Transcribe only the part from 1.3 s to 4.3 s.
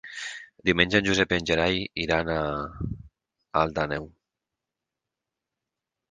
i en Gerai iran a Alt Àneu.